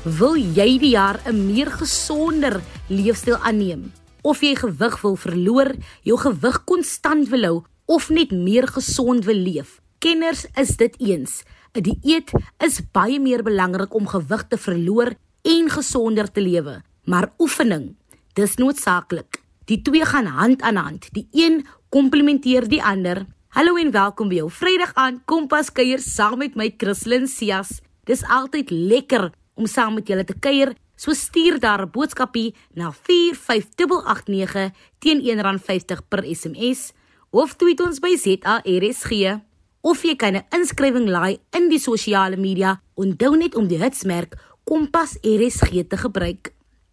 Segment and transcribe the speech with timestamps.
[0.00, 3.92] Wil jy die jaar 'n meer gesonder leefstyl aanneem?
[4.22, 9.36] Of jy gewig wil verloor, jou gewig konstant wil hou of net meer gesond wil
[9.36, 9.80] leef?
[9.98, 11.44] Kenners is dit eens.
[11.74, 12.32] 'n Dieet
[12.64, 15.12] is baie meer belangrik om gewig te verloor
[15.42, 17.96] en gesonder te lewe, maar oefening,
[18.32, 19.42] dis noodsaaklik.
[19.66, 21.12] Die twee gaan hand aan hand.
[21.12, 23.26] Die een komplementeer die ander.
[23.48, 27.82] Hallo en welkom by jou Vrydag aan Kompas kuier saam met my Christlyn Cias.
[28.04, 29.30] Dis altyd lekker
[29.60, 30.72] om saam met julle te kuier.
[30.96, 36.92] So stuur daar 'n boodskapie na 45889 teen R1.50 per SMS
[37.30, 39.40] of tweet ons by ZARSG.
[39.80, 42.80] Of jy kan 'n inskrywing laai in die sosiale media.
[42.94, 46.52] Onthou net om die hitsmerk Kompas RSG te gebruik.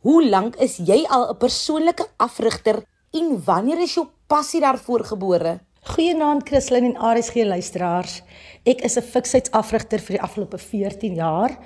[0.00, 5.60] Hoe lank is jy al 'n persoonlike afrigter en wanneer is jou passie daarvoor gebore?
[5.84, 8.22] Goeienaand Christlyn en RSG luisteraars.
[8.64, 11.58] Ek is 'n fiksheidsafrigter vir die afgelope 14 jaar.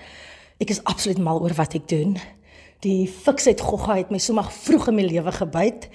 [0.59, 2.19] Ek is absoluut mal oor wat ek doen.
[2.81, 5.89] Die fiksheid gogga het my sommer vroeg in my lewe gebyt.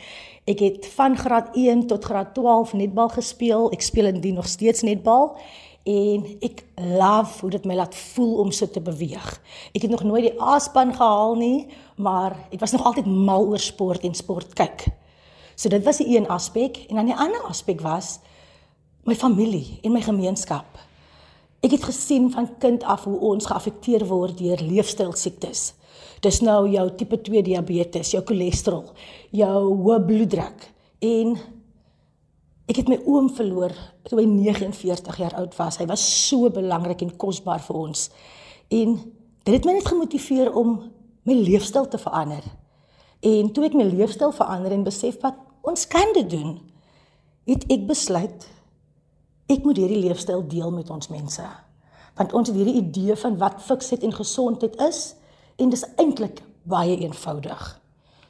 [0.48, 3.72] Ek het van graad 1 tot graad 12 netbal gespeel.
[3.72, 5.38] Ek speel indien nog steeds netbal
[5.84, 9.42] en ek love hoe dit my laat voel om so te beweeg.
[9.76, 13.60] Ek het nog nooit die A-span gehaal nie, maar ek was nog altyd mal oor
[13.60, 15.03] sport en sport kyk.
[15.56, 18.20] So dit was die een aspek en dan die ander aspek was
[19.04, 20.80] my familie en my gemeenskap.
[21.64, 25.74] Ek het gesien van kind af hoe ons geaffekteer word deur leefstylsiektes.
[26.24, 28.90] Dis nou jou tipe 2 diabetes, jou cholesterol,
[29.32, 30.66] jou hoë bloeddruk
[31.04, 31.36] en
[32.72, 33.76] ek het my oom verloor
[34.08, 35.80] toe hy 49 jaar oud was.
[35.80, 38.08] Hy was so belangrik en kosbaar vir ons.
[38.72, 38.96] En
[39.44, 40.78] dit het my net gemotiveer om
[41.28, 42.44] my leefstyl te verander.
[43.24, 46.58] En toe ek my leefstyl verander en besef wat ons kan dit doen,
[47.48, 48.50] het ek besluit
[49.52, 51.46] ek moet hierdie leefstyl deel met ons mense.
[52.18, 55.14] Want ons het hierdie idee van wat fiksheid en gesondheid is
[55.62, 57.64] en dis eintlik baie eenvoudig.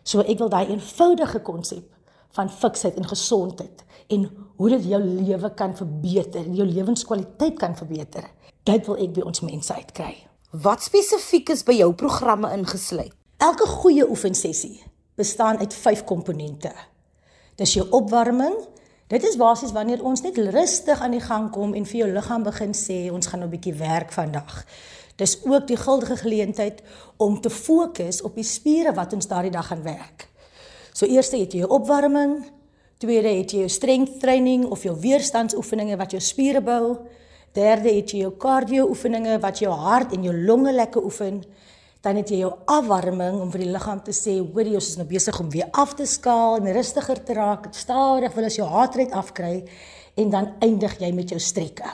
[0.04, 1.90] So ek wil daai eenvoudige konsep
[2.38, 3.84] van fiksheid en gesondheid
[4.14, 4.28] en
[4.60, 8.30] hoe dit jou lewe kan verbeter, jou lewenskwaliteit kan verbeter.
[8.68, 10.16] Dit wil ek by ons mense uitkry.
[10.64, 13.16] Wat spesifiek is by jou programme ingesluit?
[13.44, 14.84] Elke goeie oefensessie
[15.16, 16.72] bestaan uit 5 komponente.
[17.56, 18.54] Dis jou opwarming.
[19.08, 22.46] Dit is basies wanneer ons net rustig aan die gang kom en vir jou liggaam
[22.46, 24.64] begin sê ons gaan nou 'n bietjie werk vandag.
[25.16, 26.82] Dis ook die guldige geleentheid
[27.18, 30.30] om te fokus op die spiere wat ons daardie dag gaan werk.
[30.94, 32.46] So eerste het jy jou opwarming,
[32.98, 36.98] tweede het jy jou strength training of jou weerstandsoefeninge wat jou spiere bou.
[37.52, 41.44] Derde het jy jou cardio oefeninge wat jou hart en jou longe lekker oefen
[42.04, 45.00] dan het jy jou afwarming om vir die liggaam te sê, hoor jy, ons is
[45.00, 47.70] nou besig om weer af te skaal en rustiger te raak.
[47.72, 49.62] Stadig wil as jou hartrit afkry
[50.20, 51.88] en dan eindig jy met jou strekke.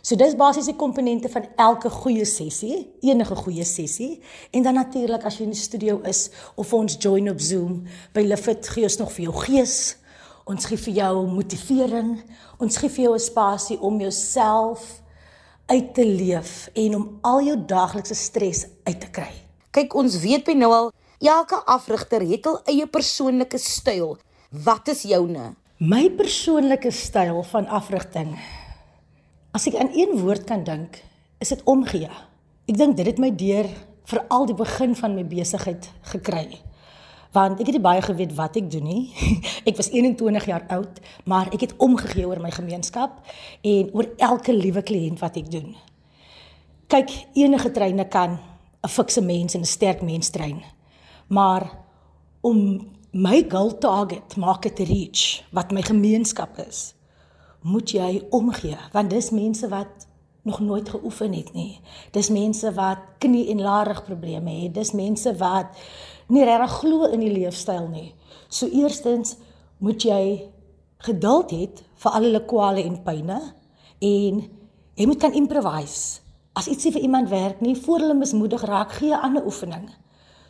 [0.00, 4.14] So dis basies die komponente van elke goeie sessie, enige goeie sessie.
[4.56, 7.82] En dan natuurlik as jy in die studio is of ons join op Zoom,
[8.16, 9.76] by Lifit gee ons nog vir jou gees.
[10.48, 12.14] Ons gee vir jou motivering.
[12.64, 15.02] Ons gee vir jou 'n spasie om jouself
[15.68, 19.30] uit te leef en om al jou daaglikse stres uit te kry.
[19.76, 20.90] Kyk, ons weet by nou al
[21.20, 24.16] elke afrigter het al eie persoonlike styl.
[24.50, 25.52] Wat is joune?
[25.78, 28.32] My persoonlike styl van afrigting.
[29.52, 31.02] As ek aan een woord kan dink,
[31.38, 32.08] is dit omgee.
[32.68, 33.68] Ek dink dit het my deur
[34.08, 36.62] vir al die begin van my besigheid gekry
[37.32, 39.02] want ek het nie baie geweet wat ek doen nie.
[39.68, 43.20] ek was 21 jaar oud, maar ek het omgegee oor my gemeenskap
[43.62, 45.74] en oor elke liewe kliënt wat ek doen.
[46.88, 48.38] Kyk, enige treine kan
[48.82, 50.62] 'n fikse mens en 'n sterk mens trein.
[51.28, 51.70] Maar
[52.40, 56.94] om my goal target maak dit reach wat my gemeenskap is,
[57.62, 60.06] moet jy omgee want dis mense wat
[60.42, 61.80] nog nooit geoefen het nie.
[62.10, 64.74] Dis mense wat knie en larig probleme het.
[64.74, 65.76] Dis mense wat
[66.28, 68.12] nie regtig glo in die leefstyl nie.
[68.48, 69.36] So eerstens
[69.78, 70.50] moet jy
[71.06, 71.68] geduld hê
[72.02, 73.38] vir al hulle kwale en pyne
[74.04, 74.42] en
[74.98, 76.20] jy moet kan improvise.
[76.58, 79.88] As ietsie vir iemand werk nie, voor hulle mismoedig raak, gee 'n ander oefening.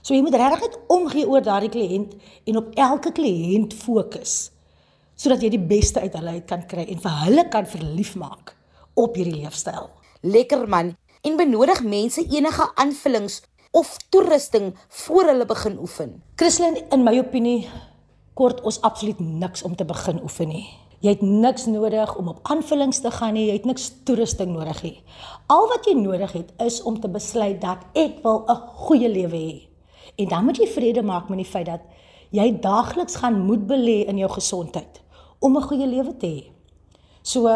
[0.02, 2.14] So jy moet regtig net omgee oor daardie kliënt
[2.46, 4.50] en op elke kliënt fokus
[5.18, 8.54] sodat jy die beste uit hulle uit kan kry en vir hulle kan verlief maak
[8.94, 9.90] op hierdie leefstyl.
[10.22, 10.96] Lekker man.
[11.26, 13.42] En benodig mense enige aanvullings
[13.78, 16.22] of toerusting voor hulle begin oefen?
[16.36, 17.68] Christlyn, in my opinie
[18.38, 20.66] kort ons absoluut niks om te begin oefen nie.
[21.02, 24.80] Jy het niks nodig om op aanvullings te gaan nie, jy het niks toerusting nodig
[24.82, 24.96] nie.
[25.46, 29.38] Al wat jy nodig het is om te besluit dat ek wil 'n goeie lewe
[29.38, 29.68] hê.
[30.18, 31.82] En dan moet jy vrede maak met die feit dat
[32.30, 35.02] jy daagliks gaan moet belê in jou gesondheid
[35.38, 36.50] om 'n goeie lewe te hê.
[37.22, 37.46] So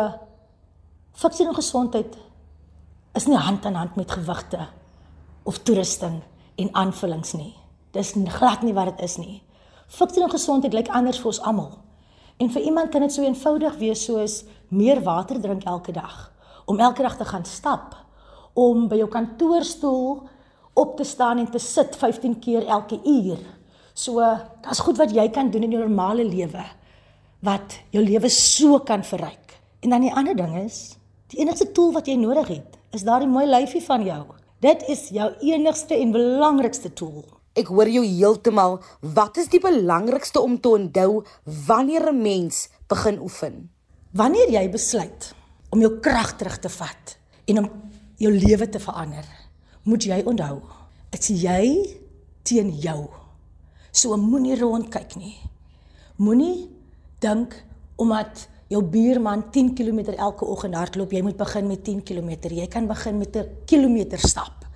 [1.12, 2.16] fiksie en gesondheid
[3.14, 4.69] is nie hand aan hand met gewigte
[5.44, 6.21] of toerusting
[6.56, 7.55] en aanvullings nie.
[7.93, 9.43] Dis glad nie wat dit is nie.
[9.93, 11.73] Fiksie en gesondheid lyk anders vir ons almal.
[12.41, 16.31] En vir iemand kan dit so eenvoudig wees soos meer water drink elke dag,
[16.65, 17.94] om elke dag te gaan stap,
[18.55, 20.23] om by jou kantoorstoel
[20.75, 23.41] op te staan en te sit 15 keer elke uur.
[23.94, 24.25] So,
[24.65, 26.65] dit's goed wat jy kan doen in jou normale lewe
[27.43, 29.56] wat jou lewe so kan verryk.
[29.83, 30.94] En dan die ander ding is,
[31.33, 34.23] die enigste tool wat jy nodig het, is daardie mooi lyfie van jou.
[34.62, 37.25] Dit is jou enigste en belangrikste tool.
[37.59, 38.76] Ek hoor jou heeltemal.
[39.03, 41.25] Wat is die belangrikste om te onthou
[41.67, 43.70] wanneer 'n mens begin oefen?
[44.12, 45.35] Wanneer jy besluit
[45.70, 47.70] om jou krag terug te vat en om
[48.17, 49.25] jou lewe te verander,
[49.82, 50.62] moet jy onthou,
[51.11, 51.97] dit is jy
[52.43, 53.08] teen jou.
[53.91, 55.38] So moenie rondkyk nie.
[56.17, 56.70] Moenie
[57.19, 57.65] dink
[57.97, 62.34] omdat jou buurman 10 km elke oggend hardloop, jy moet begin met 10 km.
[62.48, 64.66] Jy kan begin met 'n kilometer stap.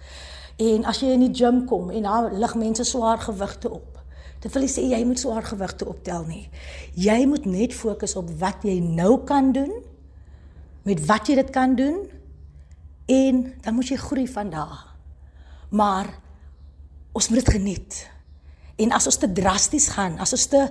[0.57, 3.99] En as jy in die gym kom en daar lig mense swaar gewigte op,
[4.41, 6.49] dit wil sê jy moet swaar gewigte optel nie.
[6.95, 9.73] Jy moet net fokus op wat jy nou kan doen,
[10.83, 12.07] met wat jy dit kan doen
[13.07, 14.87] en dan moet jy groei van daar.
[15.71, 16.07] Maar
[17.13, 18.11] ons moet dit geniet.
[18.77, 20.69] En as ons te drasties gaan, as ons te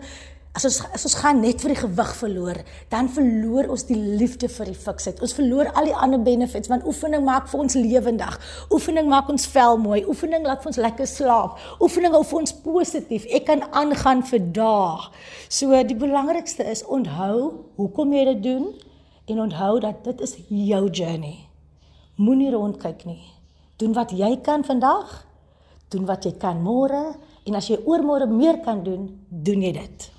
[0.55, 2.57] As ons as ons gaan net vir die gewig verloor,
[2.87, 5.19] dan verloor ons die liefde vir die fiksheid.
[5.19, 8.37] Ons verloor al die ander benefits want oefening maak vir ons lewendig.
[8.71, 9.99] Oefening maak ons vel mooi.
[10.07, 11.59] Oefening laat ons lekker slaap.
[11.83, 13.27] Oefening hou vir ons positief.
[13.35, 15.11] Ek kan aangaan vir dae.
[15.51, 18.71] So die belangrikste is onthou hoekom jy dit doen
[19.27, 21.37] en onthou dat dit is jou journey.
[22.15, 23.25] Moenie rondkyk nie.
[23.83, 25.25] Doen wat jy kan vandag.
[25.91, 27.09] Doen wat jy kan môre
[27.43, 30.11] en as jy oormôre meer kan doen, doen jy dit.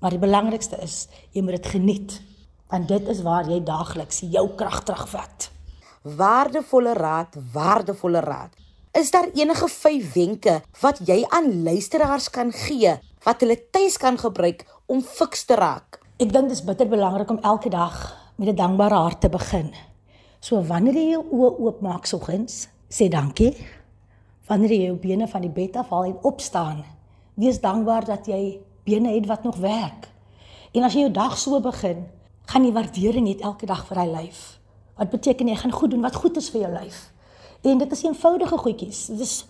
[0.00, 2.20] Maar die belangrikste is jy moet dit geniet
[2.66, 5.50] want dit is waar jy daagliks jou krag terugvat.
[6.02, 8.56] Waardevolle raad, waardevolle raad.
[8.96, 12.96] Is daar enige vyf wenke wat jy aan luisteraars kan gee
[13.26, 16.00] wat hulle tuis kan gebruik om fiks te raak?
[16.18, 19.70] Ek dink dit is bitter belangrik om elke dag met 'n dankbare hart te begin.
[20.40, 23.56] So wanneer jy jou oë oopmaak soggens, sê dankie.
[24.46, 26.84] Wanneer jy jou bene van die bed af haal en opstaan,
[27.34, 30.08] wees dankbaar dat jy bene het wat nog werk.
[30.72, 32.06] En as jy jou dag so begin,
[32.46, 34.42] gaan jy waardering hê elke dag vir hy lyf.
[34.96, 37.00] Wat beteken jy gaan goed doen wat goed is vir jou lyf.
[37.66, 39.06] En dit is eenvoudige goedjies.
[39.10, 39.44] Dit is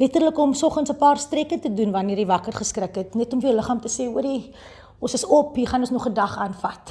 [0.00, 3.40] letterlik om soggens 'n paar strekke te doen wanneer jy wakker geskrik het, net om
[3.40, 4.52] vir jou liggaam te sê, hoorie,
[4.98, 6.90] ons is op, hier gaan ons nog 'n dag aanvat.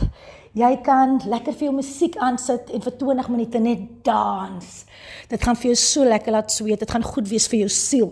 [0.57, 4.69] Jy kan lekker vir jou musiek aansit en vir 20 minute net dans.
[5.29, 6.81] Dit gaan vir jou so lekker laat sweet.
[6.81, 8.09] Dit gaan goed wees vir jou siel.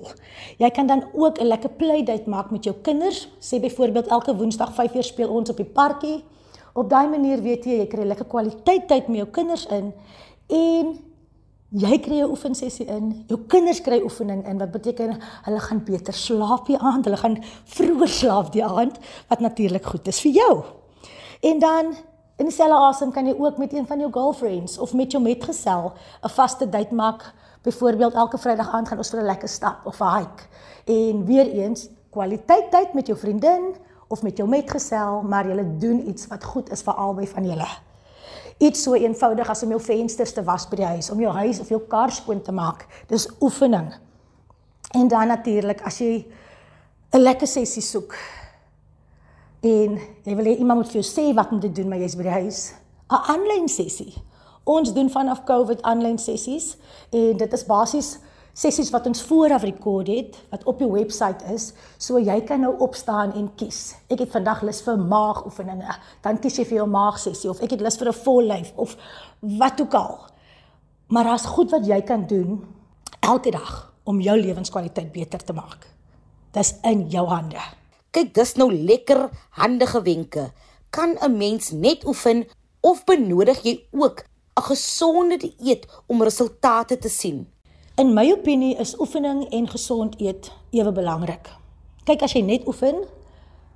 [0.61, 3.27] Jy kan dan ook 'n lekker playdate maak met jou kinders.
[3.41, 6.23] Sê byvoorbeeld elke Woensdag 5uur speel ons op die parkie.
[6.73, 9.93] Op daai manier weet jy jy kry lekker kwaliteit tyd met jou kinders in
[10.47, 10.99] en
[11.71, 13.25] jy kry 'n oefensessie in.
[13.27, 17.05] Jou kinders kry oefening in wat beteken hulle gaan beter slaap die aand.
[17.05, 20.63] Hulle gaan vroeër slaap die aand wat natuurlik goed is vir jou.
[21.41, 21.95] En dan
[22.37, 25.93] In dieselfde asem kan jy ook met een van jou girlfriends of met jou metgesel
[26.21, 27.33] 'n vaste date maak.
[27.61, 30.43] Byvoorbeeld elke Vrydag aand gaan ons vir 'n lekker stap of 'n hike.
[30.85, 33.75] En weer eens, kwaliteit tyd met jou vriendin
[34.07, 37.67] of met jou metgesel, maar julle doen iets wat goed is vir albei van julle.
[38.57, 41.59] Iets so eenvoudig as om jou vensters te was by die huis, om jou huis
[41.59, 42.85] of jou kar skoon te maak.
[43.07, 43.93] Dis oefening.
[44.91, 46.25] En dan natuurlik as jy
[47.13, 48.15] 'n lekker sessie soek,
[49.67, 52.15] en jy wil hê iemand moet vir jou sê wat om te doen maar jy's
[52.19, 52.61] by die huis.
[53.07, 54.13] 'n aanlyn sessie.
[54.67, 56.75] Ons doen vanaf covid aanlyn sessies
[57.11, 58.17] en dit is basies
[58.57, 61.73] sessies wat ons vooraf rekord het wat op die webwerf is.
[61.97, 63.95] So jy kan nou opstaan en kies.
[64.09, 65.97] Ek het vandag lus vir maagoefeninge.
[66.21, 68.97] Dan kies jy vir jou maagsessie of ek het lus vir 'n vol lyf of
[69.41, 70.19] wat ook al.
[71.07, 72.65] Maar daar's goed wat jy kan doen
[73.21, 75.87] elke dag om jou lewenskwaliteit beter te maak.
[76.51, 77.76] Dis in jou hande
[78.17, 79.27] Kyk, dis nou lekker
[79.59, 80.43] handige wenke.
[80.89, 82.47] Kan 'n mens net oefen
[82.81, 84.25] of benodig jy ook
[84.57, 87.47] 'n gesonde dieet om resultate te sien?
[87.95, 91.45] In my opinie is oefening en gesond eet ewe belangrik.
[92.05, 93.05] Kyk, as jy net oefen,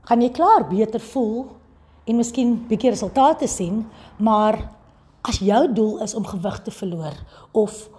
[0.02, 1.46] gaan jy klaar beter voel
[2.06, 3.86] en miskien bietjie resultate sien,
[4.18, 4.82] maar
[5.22, 7.14] As jou doel is om gewig te verloor
[7.52, 7.90] of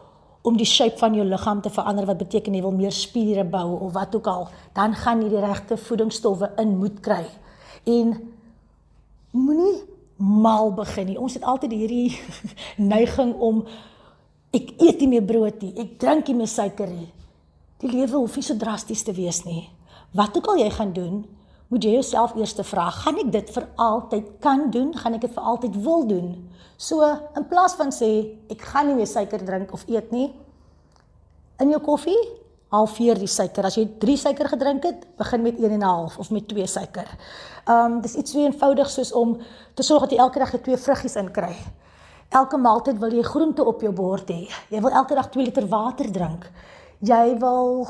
[0.43, 3.79] om die shape van jou liggaam te verander wat beteken jy wil meer spiere bou
[3.87, 7.23] of wat ook al, dan gaan jy die regte voedingsstowwe in moet kry.
[7.87, 8.17] En
[9.31, 9.83] moenie
[10.17, 11.19] mal begin nie.
[11.19, 12.19] Ons het altyd hierdie
[12.93, 13.63] neiging om
[14.53, 17.09] ek eet nie meer brood nie, ek drink nie meer suiker nie.
[17.83, 19.65] Die lewe hoef nie so drasties te wees nie.
[20.15, 21.23] Wat ook al jy gaan doen,
[21.73, 24.93] moet jy jouself eers te vra, gaan ek dit vir altyd kan doen?
[24.93, 26.35] Gaan ek dit vir altyd wil doen?
[26.77, 27.07] So
[27.39, 28.11] in plaas van sê
[28.53, 30.29] ek gaan nie meer suiker drink of eet nie,
[31.63, 32.19] in jou koffie
[32.73, 33.67] halveer die suiker.
[33.69, 36.67] As jy 3 suiker gedrink het, begin met 1 en 'n half of met 2
[36.67, 37.09] suiker.
[37.69, 39.39] Um dis iets so eenvoudig soos om
[39.75, 41.55] te sorg dat jy elke dag twee vruggies inkry.
[42.31, 44.49] Elke maaltyd wil jy groente op jou bord hê.
[44.71, 46.51] Jy wil elke dag 2 liter water drink.
[47.01, 47.87] Jy wil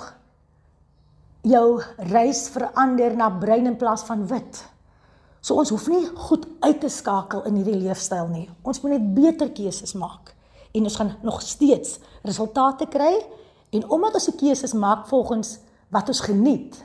[1.43, 1.83] jou
[2.13, 4.63] rys verander na bruin in plaas van wit.
[5.43, 8.47] So ons hoef nie goed uit te skakel in hierdie leefstyl nie.
[8.63, 10.35] Ons moet net beter keuses maak
[10.73, 13.17] en ons gaan nog steeds resultate kry
[13.75, 15.57] en omdat ons se keuses maak volgens
[15.93, 16.79] wat ons geniet,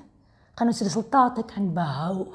[0.57, 2.25] gaan ons resultate kan behou.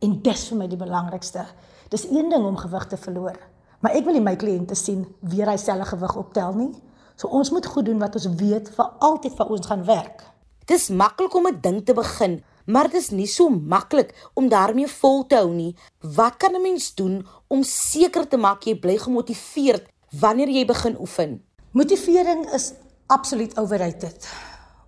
[0.00, 1.44] En dis vir my die belangrikste.
[1.92, 3.38] Dis een ding om gewig te verloor,
[3.80, 6.72] maar ek wil nie my kliënte sien weer hy selfe gewig optel nie.
[7.20, 10.24] So ons moet goed doen wat ons weet vir altyd vir ons gaan werk.
[10.70, 14.86] Dis maklik om 'n ding te begin, maar dit is nie so maklik om daarmee
[14.86, 15.76] vol te hou nie.
[16.00, 19.88] Wat kan 'n mens doen om seker te maak jy bly gemotiveerd
[20.20, 21.42] wanneer jy begin oefen?
[21.72, 22.72] Motivering is
[23.06, 24.28] absoluut overrated.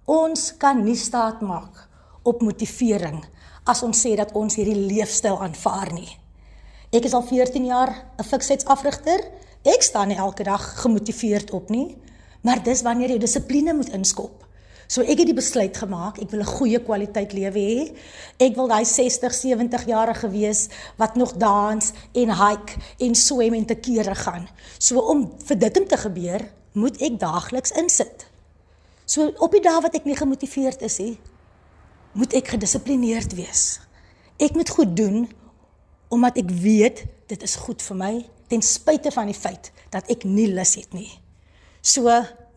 [0.04, 1.88] Ons kan nie staat maak
[2.22, 3.24] op motivering
[3.64, 6.18] as ons sê dat ons hierdie leefstyl aanvaar nie.
[6.92, 9.20] Ek is al 14 jaar 'n fiksheidsafrigter.
[9.62, 11.96] Ek staan nie elke dag gemotiveerd op nie,
[12.42, 14.42] maar dis wanneer jy dissipline moet inskop.
[14.86, 17.96] So ek het die besluit gemaak, ek wil 'n goeie kwaliteit lewe hê.
[18.38, 23.64] Ek wil daai 60, 70 jarige wees wat nog dans en hike en swem en
[23.66, 24.48] te kere gaan.
[24.78, 28.26] So om vir dit om te gebeur, moet ek daagliks insit.
[29.06, 31.18] So op die dae wat ek nie gemotiveerd is nie,
[32.12, 33.80] moet ek gedissiplineerd wees.
[34.38, 35.28] Ek moet goed doen
[36.12, 38.14] omdat ek weet dit is goed vir my
[38.52, 41.08] ten spyte van die feit dat ek nie lus het nie.
[41.80, 42.08] So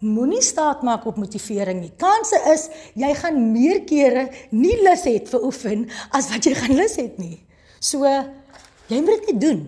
[0.05, 1.91] moenie staat maak op motivering nie.
[1.97, 6.77] Kanse is jy gaan meer kere nie lus hê vir oefen as wat jy gaan
[6.77, 7.39] lus het nie.
[7.79, 8.05] So
[8.91, 9.65] jy moet dit doen.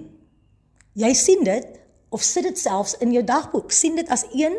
[0.98, 1.74] Jy sien dit
[2.14, 3.72] of sit dit selfs in jou dagboek.
[3.72, 4.56] sien dit as een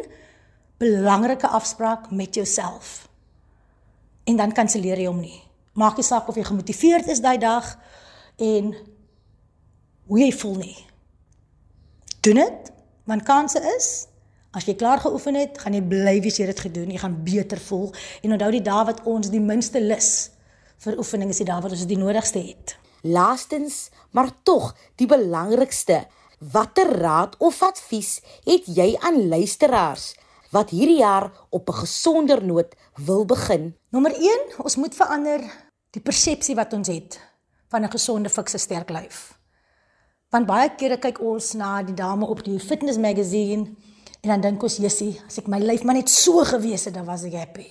[0.79, 3.09] belangrike afspraak met jouself.
[4.25, 5.43] En dan kanselleer jy hom nie.
[5.73, 7.79] Maak nie saak of jy gemotiveerd is daai dag
[8.37, 8.75] en
[10.07, 10.77] hoe jy voel nie.
[12.21, 12.71] Doen dit,
[13.05, 14.07] want kanse is
[14.59, 17.15] As jy klaar geoefen het, gaan jy bly wees jy het dit gedoen, jy gaan
[17.23, 17.93] beter voel.
[18.27, 20.33] En onthou die dae wat ons die minste lus
[20.83, 22.75] vir oefening is die dae wat ons die nodigste het.
[23.07, 26.01] Laastens, maar tog die belangrikste,
[26.39, 28.17] watter raad of advies
[28.49, 30.13] het jy aan luisteraars
[30.51, 33.77] wat hierdie jaar op 'n gesonder noot wil begin?
[33.91, 35.41] Nommer 1, ons moet verander
[35.91, 37.21] die persepsie wat ons het
[37.69, 39.39] van 'n gesonde fikse sterk lyf.
[40.31, 43.77] Want baie kere kyk ons na die dame op die fitness magazine
[44.29, 47.07] En dan dink ons, Jessie, as ek my lyf maar net so gewees het, dan
[47.09, 47.65] was ek happy.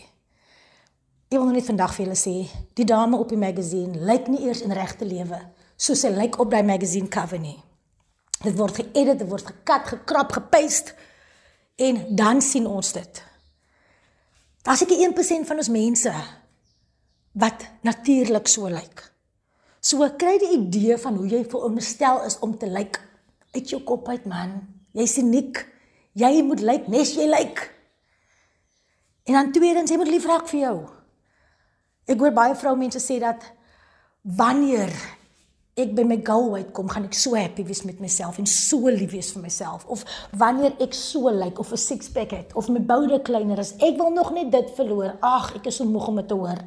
[1.30, 2.34] Ek wil net vandag vir julle sê,
[2.74, 5.38] die dame op die magazine lyk nie eers in regte lewe
[5.78, 7.60] soos sy lyk op daai magazine cover nie.
[8.42, 10.98] Dit word geëdit, dit word gekat, gekrap, gepaste
[11.78, 13.22] en dan sien ons dit.
[14.66, 16.18] Daar's ek 1% van ons mense
[17.38, 19.06] wat natuurlik so lyk.
[19.78, 22.98] So kry die idee van hoe jy veronderstel is om te lyk
[23.54, 24.64] uit jou kop uit man.
[24.98, 25.68] Jy's uniek.
[26.18, 27.60] Jy moet lyk nes jy lyk.
[29.28, 30.78] En dan tweedens, jy moet lief raak vir jou.
[32.08, 33.44] Ek hoor baie vroumense sê dat
[34.38, 34.94] wanneer
[35.78, 39.12] ek by my goal uitkom, gaan ek so happy wees met myself en so lief
[39.14, 40.02] wees vir myself of
[40.40, 43.98] wanneer ek so lyk of 'n six pack het of my boude kleiner is, ek
[43.98, 45.18] wil nog net dit verloor.
[45.22, 46.58] Ag, ek is so moeg om dit te hoor.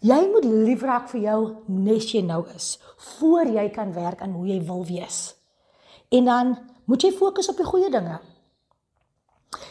[0.00, 4.32] Jy moet lief raak vir jou nes jy nou is voor jy kan werk aan
[4.32, 5.34] hoe jy wil wees.
[6.10, 8.18] En dan moet jy fokus op die goeie dinge.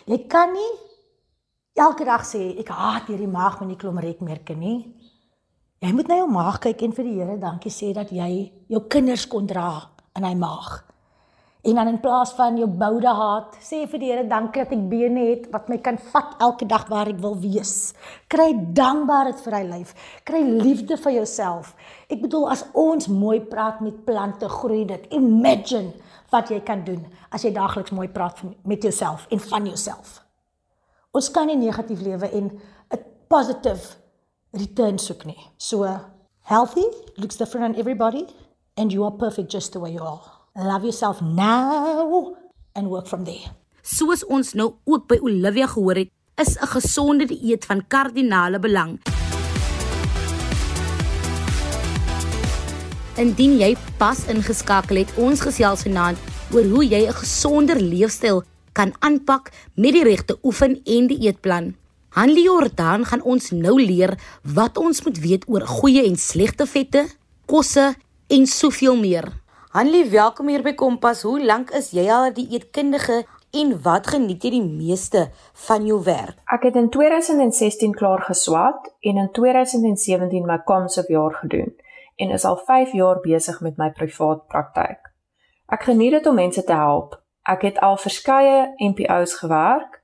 [0.08, 0.74] Jy kan nie
[1.78, 4.80] elke dag sê ek haat hierdie maag met die klomrekmerke nie.
[5.84, 8.30] Jy moet na jou maag kyk en vir die Here dankie sê dat jy
[8.72, 9.70] jou kinders kon dra
[10.18, 10.87] in hy maag.
[11.68, 14.84] En dan in plaas van jou boude haat, sê vir die Here dankie dat ek
[14.88, 17.92] bene het wat my kan vat elke dag waar ek wil wees.
[18.32, 19.92] Kry dankbaarheid vir hy lyf.
[20.24, 21.74] Kry liefde vir jouself.
[22.08, 25.10] Ek bedoel as ons mooi praat met plante, groei dit.
[25.20, 25.92] Imagine
[26.32, 27.04] wat jy kan doen
[27.36, 30.22] as jy daagliks mooi praat met jouself en van jouself.
[31.12, 32.52] Ons kan nie negatief lewe en
[32.96, 33.98] 'n positive
[34.54, 35.52] return soek nie.
[35.58, 35.84] So
[36.44, 38.26] healthy looks different on everybody
[38.78, 40.37] and you are perfect just the way you are.
[40.58, 42.34] Love yourself now
[42.74, 43.54] and work from there.
[43.86, 46.10] Soos ons nou ook by Olivia gehoor het,
[46.42, 48.98] is 'n gesonde dieet van kardinale belang.
[53.18, 56.18] Indien jy pas ingeskakel het, ons gesels vanaand
[56.52, 61.76] oor hoe jy 'n gesonder leefstyl kan aanpak met die regte oefen en die eetplan.
[62.10, 67.06] Hanlie Jordan gaan ons nou leer wat ons moet weet oor goeie en slegte vette,
[67.46, 67.96] kosse
[68.28, 69.46] en soveel meer.
[69.68, 71.26] Hanlie, welkom hier by Kompas.
[71.28, 75.28] Hoe lank is jy al 'n dieetkundige en wat geniet jy die meeste
[75.68, 76.38] van jou werk?
[76.46, 81.76] Ek het in 2016 klaar geswat en in 2017 my komsop jaar gedoen
[82.16, 85.12] en is al 5 jaar besig met my privaat praktyk.
[85.68, 87.22] Ek geniet dit om mense te help.
[87.44, 90.04] Ek het al verskeie NPO's gewerk.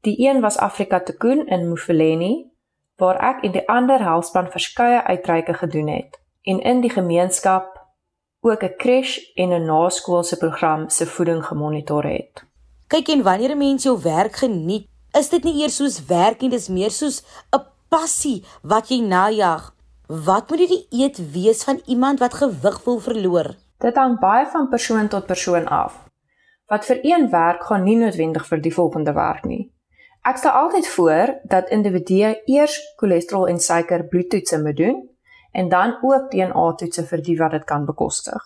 [0.00, 2.52] Die een was Afrika Tekoen in Mufuleni
[2.96, 7.77] waar ek en die ander helpspan verskeie uitreike gedoen het en in die gemeenskap
[8.40, 12.44] ook 'n crash en 'n naskoolse program se voeding gemonitor het.
[12.86, 16.50] Kyk en wanneer 'n mens jou werk geniet, is dit nie eers soos werk nie,
[16.50, 19.74] dis meer soos 'n passie wat jy najag.
[20.06, 23.54] Wat moet die eet wees van iemand wat gewig wil verloor?
[23.78, 26.04] Dit hang baie van persoon tot persoon af.
[26.66, 29.72] Wat vir een werk gaan nie noodwendig vir die volgende werk nie.
[30.22, 35.08] Ek stel altyd voor dat individue eers cholesterol en suiker bloedtoetse moet doen
[35.52, 38.44] en dan ook DNA-toetse vir die wat dit kan bekostig.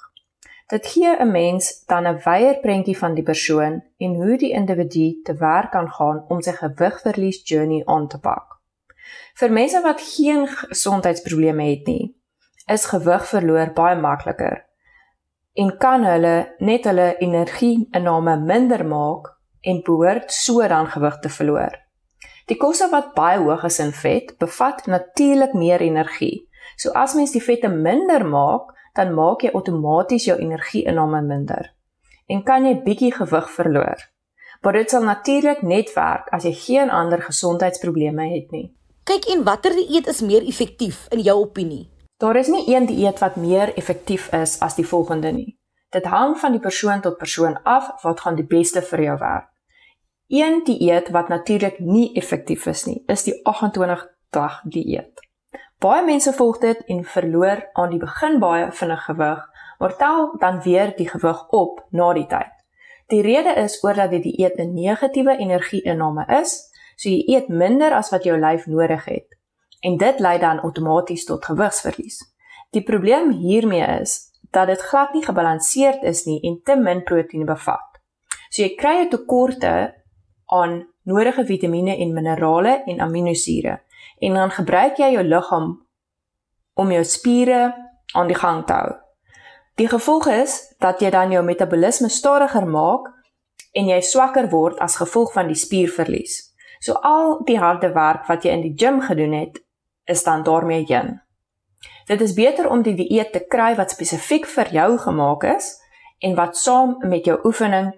[0.67, 5.21] Dit gee 'n mens dan 'n wyeer prentjie van die persoon en hoe die individu
[5.23, 8.61] te werk kan gaan om sy gewigverlies journey aan te pak.
[9.35, 12.17] Vir mense wat geen gesondheidsprobleme het nie,
[12.67, 14.65] is gewig verloor baie makliker
[15.53, 19.29] en kan hulle net hulle energie-inname minder maak
[19.61, 21.75] en behoort so dan gewig te verloor.
[22.47, 26.49] Die kosse wat baie hoog is in vet, bevat natuurlik meer energie.
[26.77, 31.73] So as mens die vette minder maak, dan maak jy outomaties jou energie-inname minder
[32.33, 34.05] en kan jy bietjie gewig verloor.
[34.63, 38.69] Maar dit sal natuurlik net werk as jy geen ander gesondheidsprobleme het nie.
[39.05, 41.89] Kyk en watter dieet is meer effektief in jou opinie?
[42.23, 45.57] Daar is nie een dieet wat meer effektief is as die volgende nie.
[45.91, 49.49] Dit hang van die persoon tot persoon af wat gaan die beste vir jou werk.
[50.33, 55.22] Een dieet wat natuurlik nie effektief is nie, is die 28 dag dieet.
[55.83, 59.41] Baie mense volg dit en verloor aan die begin baie vinnig gewig,
[59.79, 62.53] maar tel dan weer die gewig op na die tyd.
[63.11, 68.13] Die rede is oordat die dieet 'n negatiewe energie-inname is So jy eet minder as
[68.13, 69.27] wat jou lyf nodig het.
[69.83, 72.21] En dit lei dan outomaties tot gewigsverlies.
[72.71, 77.49] Die probleem hiermee is dat dit glad nie gebalanseerd is nie en te min proteïene
[77.49, 77.99] bevat.
[78.51, 79.95] So jy kry 'n tekorte
[80.47, 83.81] aan nodige vitamiene en minerale en aminosure
[84.23, 85.73] en dan gebruik jy jou liggaam
[86.79, 87.63] om jou spiere
[88.15, 88.93] aan die gang te hou.
[89.81, 93.09] Die gevolg is dat jy dan jou metabolisme stadiger maak
[93.75, 96.53] en jy swakker word as gevolg van die spierverlies.
[96.83, 99.59] So al die harde werk wat jy in die gim gedoen het,
[100.07, 101.21] is dan daarmee heen.
[102.07, 105.73] Dit is beter om die dieet te kry wat spesifiek vir jou gemaak is
[106.23, 107.93] en wat saam met jou oefening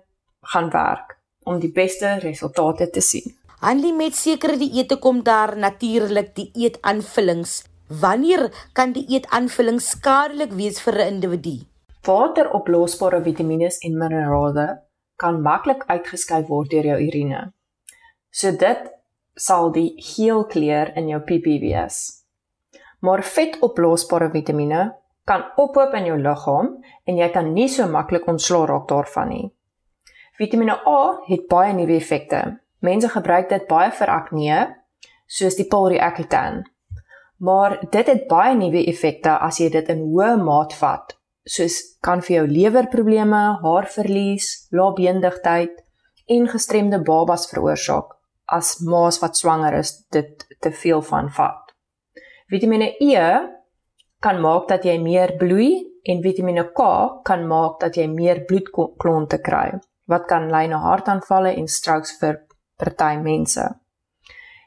[0.54, 3.34] gaan werk om die beste resultate te sien.
[3.64, 7.62] Hanlie met sekere dieete kom daar natuurlik die eetaanvullings.
[7.88, 11.54] Wanneer kan die eetaanvulling skadelik wees vir 'n individu?
[12.04, 14.66] Wateroplosbare vitamiene en minerale
[15.16, 17.52] kan maklik uitgeskei word deur jou urine.
[18.30, 18.80] So dit
[19.34, 21.96] sal die geel kleur in jou pipi wees.
[23.00, 24.92] Maar vetoplosbare vitamiene
[25.24, 29.52] kan ophoop in jou liggaam en jy kan nie so maklik ontslaa raak daarvan nie.
[30.36, 32.63] Vitamiene A het baie nuwe effekte.
[32.84, 34.56] Mense gebruik dit baie vir akne,
[35.26, 36.62] soos die Polriacetan.
[37.44, 41.16] Maar dit het baie nuwe effekte as jy dit in hoë maat vat,
[41.48, 45.80] soos kan vir jou lewerprobleme, haarverlies, lae beendigheid
[46.30, 48.14] en gestremde babas veroorsaak
[48.46, 51.72] as maas wat swanger is dit te veel van vat.
[52.52, 53.24] Vitamiene E
[54.20, 56.88] kan maak dat jy meer bloei en Vitamiene K
[57.24, 59.70] kan maak dat jy meer bloedklonte kry
[60.08, 62.42] wat kan lei na hartaanvalle en strokes vir
[62.76, 63.64] party mense.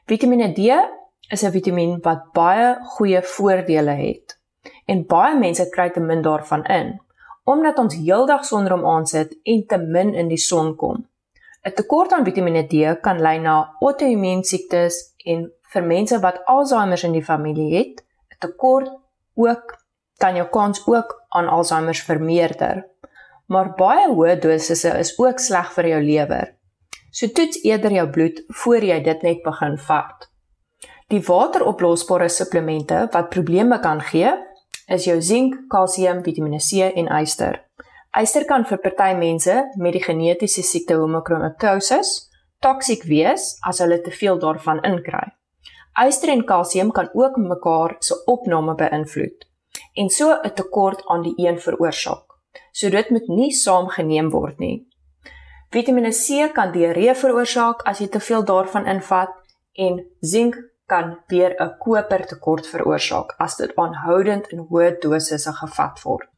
[0.06, 0.58] Vitamiene D
[1.30, 4.38] is 'n vitamien wat baie goeie voordele het
[4.86, 7.00] en baie mense kry te min daarvan in
[7.48, 11.06] omdat ons heeldag sonder hom aansit en te min in die son kom.
[11.64, 17.04] 'n Tekort aan Vitamiene D kan lei na outoimmuun siektes en vir mense wat Alzheimer
[17.04, 18.88] in die familie het, 'n tekort
[19.34, 19.64] ook
[20.18, 22.84] kan jou kans ook aan Alzheimer vermeerder.
[23.46, 26.57] Maar baie hoë dosisse is ook sleg vir jou lewer.
[27.18, 30.28] So toets eerder jou bloed voor jy dit net begin vat.
[31.10, 34.30] Die wateroplosbare supplemente wat probleme kan gee,
[34.86, 37.58] is jou sink, kalsium, Vitamiene C en yster.
[38.14, 42.12] Yster kan vir party mense met die genetiese siekte homokromatosis
[42.62, 45.24] toksiek wees as hulle te veel daarvan inkry.
[45.98, 49.48] Yster en kalsium kan ook mekaar se opname beïnvloed
[49.98, 52.26] en so 'n tekort aan die een veroorsaak.
[52.72, 54.87] So dit moet nie saamgeneem word nie.
[55.68, 59.34] Vitamiene C kan diarree veroorsaak as jy te veel daarvan invat
[59.76, 60.54] en sink
[60.88, 66.28] kan weer 'n kopertekort veroorsaak as dit aanhoudend in hoë dosisse gevat word.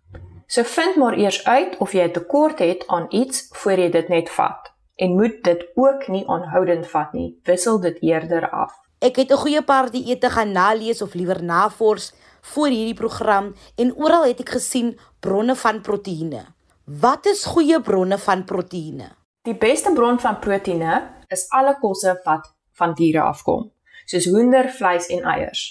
[0.46, 4.08] So vind maar eers uit of jy 'n tekort het aan iets voor jy dit
[4.08, 7.38] net vat en moet dit ook nie aanhoudend vat nie.
[7.44, 8.72] Wissel dit eerder af.
[8.98, 13.94] Ek het 'n goeie paar dieete gaan nalees of liewer navors vir hierdie program en
[13.96, 16.44] oral het ek gesien bronne van proteïene.
[16.84, 19.19] Wat is goeie bronne van proteïene?
[19.48, 20.96] Die beste bron van proteïene
[21.32, 23.70] is alle kosse wat van diere afkom,
[24.04, 25.62] soos hoender, vleis en eiers.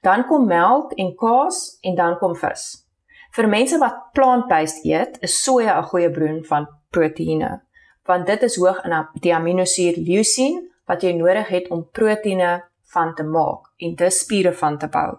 [0.00, 2.62] Dan kom melk en kaas en dan kom vis.
[3.36, 7.60] Vir mense wat plant-based eet, is soja 'n goeie bron van proteïene,
[8.08, 13.14] want dit is hoog in die aminosuur leucine wat jy nodig het om proteïene van
[13.14, 15.18] te maak en dus spiere van te bou.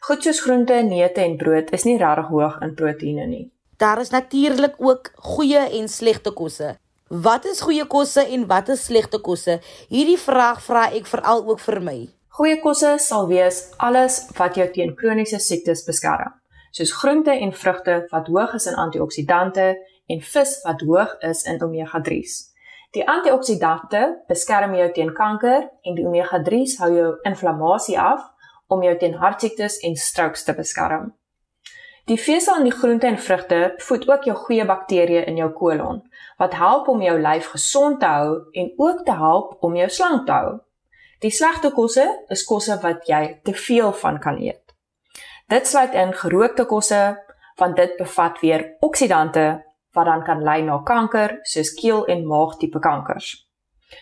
[0.00, 3.52] Goed soos groente, neute en brood is nie regtig hoog in proteïene nie.
[3.76, 6.78] Daar is natuurlik ook goeie en slegte kosse.
[7.22, 9.60] Wat is goeie kosse en wat is slegte kosse?
[9.86, 11.98] Hierdie vraag vra ek veral ook vir my.
[12.34, 16.34] Goeie kosse sal wees alles wat jou teen kroniese siektes beskerm
[16.74, 19.66] soos groente en vrugte wat hoog is in antioksidante
[20.10, 22.32] en vis wat hoog is in omega-3s.
[22.98, 28.26] Die antioksidante beskerm jou teen kanker en die omega-3s hou jou inflammasie af
[28.66, 31.12] om jou teen hartsiektes en strokes te beskerm.
[32.04, 36.02] Die vesel in die groente en vrugte voed ook jou goeie bakterieë in jou kolon
[36.40, 40.26] wat help om jou lyf gesond te hou en ook te help om jou slank
[40.26, 40.50] te hou.
[41.24, 44.74] Die slegte kosse is kosse wat jy te veel van kan eet.
[45.48, 47.16] Dit sluit in gerookte kosse,
[47.56, 49.46] want dit bevat weer oksidante
[49.94, 53.48] wat dan kan lei na kanker, soos keel- en maagtipe kankers.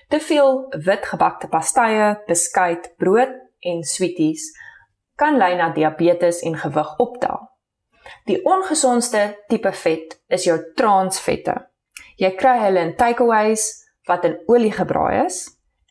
[0.09, 4.51] Te veel wit gebakte pastye, beskuit, brood en sweeties
[5.15, 7.52] kan lei na diabetes en gewig optel.
[8.27, 11.55] Die ongesondste tipe vet is jou transvette.
[12.19, 13.67] Jy kry hulle in takeaways
[14.09, 15.45] wat in olie gebraai is,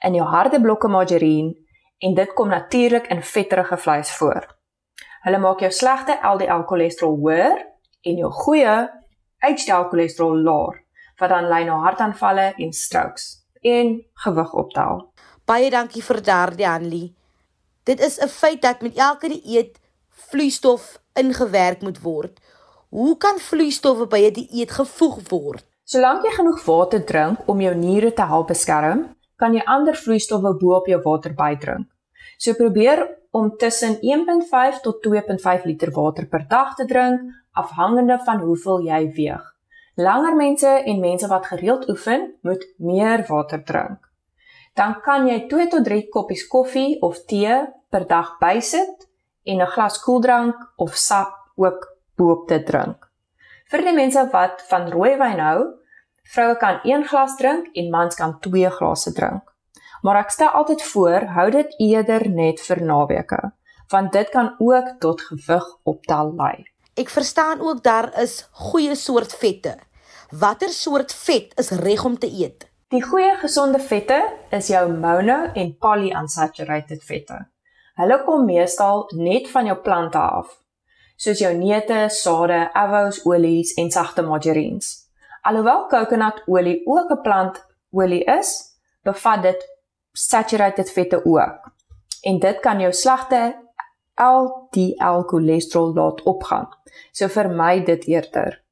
[0.04, 1.54] in jou harde blokke margarine
[2.02, 4.48] en dit kom natuurlik in vetterige vleis voor.
[5.22, 7.60] Hulle maak jou slegte LDL cholesterol hoër
[8.10, 8.78] en jou goeie
[9.42, 10.82] HDL cholesterol laer,
[11.20, 13.28] wat dan lei na hartaanvalle en strokes
[13.62, 15.06] en gewig optel.
[15.46, 17.14] Baie dankie vir daardie Anlie.
[17.86, 22.40] Dit is 'n feit dat met elke dieet vloeistof ingewerk moet word.
[22.90, 25.66] Hoe kan vloeistowwe by 'n die dieet gevoeg word?
[25.84, 30.54] Solank jy genoeg water drink om jou niere te help beskerm, kan jy ander vloeistowwe
[30.60, 31.88] bo op jou water bydrink.
[32.38, 37.22] So probeer om tussen 1.5 tot 2.5 liter water per dag te drink,
[37.52, 39.44] afhangende van hoeveel jy weeg.
[39.96, 44.00] Langer mense en mense wat gereeld oefen, moet meer water drink.
[44.74, 47.60] Dan kan jy 2 tot 3 koppies koffie of tee
[47.92, 49.11] per dag bysit
[49.44, 53.10] en 'n glas koeldrank of sap ook boop te drink.
[53.70, 55.66] Vir die mense wat van rooiwyn hou,
[56.24, 59.52] vroue kan 1 glas drink en mans kan 2 glase drink
[60.02, 63.42] maar ek stel altyd voor hou dit eerder net vir naweke
[63.92, 66.64] want dit kan ook tot gewig optel lei.
[66.96, 69.74] Ek verstaan ook daar is goeie soort vette.
[70.32, 72.70] Watter soort vet is reg om te eet?
[72.88, 74.22] Die goeie gesonde vette
[74.56, 77.42] is jou mono en polyunsaturated vette.
[78.02, 80.50] Hulle kom meestal net van jou plante af,
[81.22, 84.88] soos jou neute, sade, avos, olies en sagte margarines.
[85.46, 88.50] Alhoewel kokonaolie ook 'n plantolie is,
[89.04, 89.62] bevat dit
[90.14, 91.72] saturated vette ook.
[92.22, 93.56] En dit kan jou slegte
[94.16, 96.70] LDL cholesterol laat opgaan.
[97.12, 98.64] So vermy dit eerder.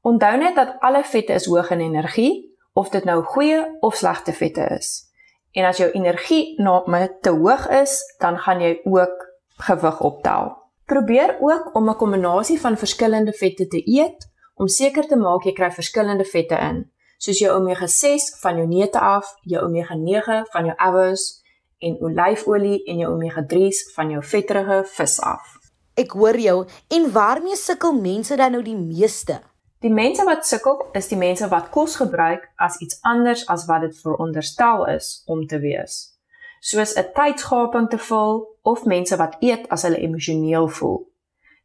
[0.00, 4.32] Onthou net dat alle vette is hoog in energie, of dit nou goeie of slegte
[4.32, 5.07] vette is.
[5.52, 10.56] En as jou energie na te hoog is, dan gaan jy ook gewig optel.
[10.86, 15.52] Probeer ook om 'n kombinasie van verskillende vette te eet om seker te maak jy
[15.52, 20.44] kry verskillende vette in soos jou omega 6 van jou neute af, jou omega 9
[20.52, 21.26] van jou avos
[21.82, 25.56] en olyfolie en jou omega 3s van jou vetterige vis af.
[25.98, 26.58] Ek hoor jou
[26.94, 29.40] en waarmee sukkel mense dan nou die meeste?
[29.78, 33.84] Die mense wat sukkel is die mense wat kos gebruik as iets anders as wat
[33.86, 36.18] dit veronderstel is om te wees.
[36.60, 41.06] Soos 'n tydsgaping te vul of mense wat eet as hulle emosioneel voel.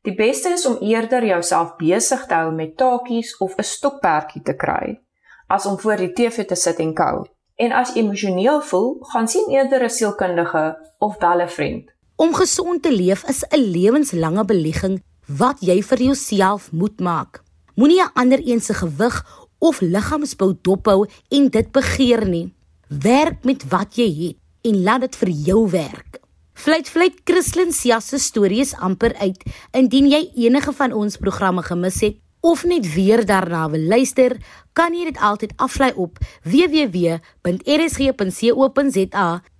[0.04, 4.56] Die beste is om eerder jouself besig te hou met taakies of 'n stokperdjie te
[4.56, 4.99] kry
[5.47, 7.26] as om voor die TV te sit en kou.
[7.56, 11.91] En as emosioneel voel, gaan sien eerder 'n sielkundige of bel 'n vriend.
[12.15, 17.42] Om gesond te leef is 'n lewenslange belegging wat jy vir jouself moet maak.
[17.76, 19.26] Moenie 'n ander een se gewig
[19.58, 22.54] of liggaamsbou dophou en dit begeer nie.
[22.88, 26.20] Werk met wat jy het en laat dit vir jou werk.
[26.54, 29.44] Fluit fluit Christlyn Sia se storie is amper uit.
[29.72, 34.38] Indien jy enige van ons programme gemis het of net weer daarna wil luister,
[34.74, 37.22] kan jy dit altyd aflaai op www.rsg.co.za.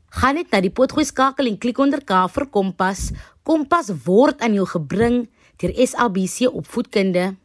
[0.10, 3.12] Gaan net na die potgooi skakel en klik onder K vir Kompas.
[3.43, 7.42] Kompas word aan jou gebring deur SABC Opvoedkunde.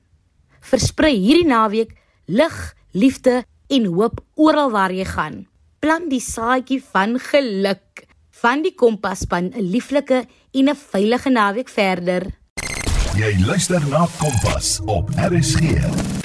[0.68, 1.94] Versprei hierdie naweek
[2.28, 2.56] lig,
[2.92, 3.40] liefde
[3.72, 5.46] en hoop oral waar jy gaan.
[5.80, 8.04] Plant die saadjie van geluk
[8.42, 12.22] van die Kompas span 'n lieflike en 'n veilige naweek verder.
[13.16, 16.17] Jy luister na Kompas op RSG.